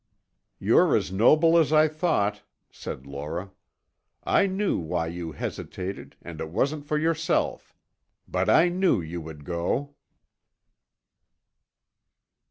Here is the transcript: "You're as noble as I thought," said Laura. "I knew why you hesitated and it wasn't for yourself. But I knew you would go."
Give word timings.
"You're 0.57 0.95
as 0.97 1.11
noble 1.11 1.59
as 1.59 1.71
I 1.71 1.87
thought," 1.87 2.41
said 2.71 3.05
Laura. 3.05 3.51
"I 4.23 4.47
knew 4.47 4.79
why 4.79 5.05
you 5.05 5.33
hesitated 5.33 6.15
and 6.23 6.41
it 6.41 6.49
wasn't 6.49 6.87
for 6.87 6.97
yourself. 6.97 7.75
But 8.27 8.49
I 8.49 8.67
knew 8.67 8.99
you 8.99 9.21
would 9.21 9.45
go." 9.45 9.93